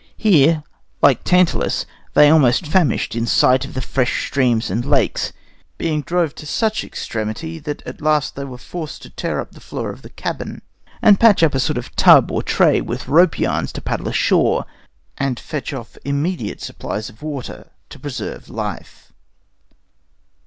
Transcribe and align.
Here, 0.17 0.63
like 1.03 1.23
Tantalus, 1.23 1.85
they 2.15 2.27
almost 2.31 2.65
famished 2.65 3.15
in 3.15 3.27
sight 3.27 3.65
of 3.65 3.75
the 3.75 3.83
fresh 3.83 4.25
streams 4.25 4.71
and 4.71 4.83
lakes, 4.83 5.31
being 5.77 6.01
drove 6.01 6.33
to 6.41 6.47
such 6.47 6.83
extremity 6.83 7.61
at 7.67 8.01
last 8.01 8.33
that 8.33 8.41
they 8.41 8.45
were 8.45 8.57
forced 8.57 9.03
to 9.03 9.11
tear 9.11 9.39
up 9.39 9.51
the 9.51 9.59
floor 9.59 9.91
of 9.91 10.01
the 10.01 10.09
cabin 10.09 10.63
and 11.03 11.19
patch 11.19 11.43
up 11.43 11.53
a 11.53 11.59
sort 11.59 11.77
of 11.77 11.95
tub 11.95 12.31
or 12.31 12.41
tray 12.41 12.81
with 12.81 13.07
rope 13.07 13.37
yarns 13.37 13.71
to 13.73 13.79
paddle 13.81 14.07
ashore 14.07 14.65
and 15.19 15.39
fetch 15.39 15.71
off 15.71 15.99
immediate 16.03 16.61
supplies 16.61 17.07
of 17.07 17.21
water 17.21 17.69
to 17.91 17.99
preserve 17.99 18.49
life. 18.49 19.13